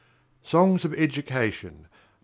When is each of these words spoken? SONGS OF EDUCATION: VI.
SONGS 0.41 0.83
OF 0.83 0.95
EDUCATION: 0.95 1.81
VI. 1.83 1.87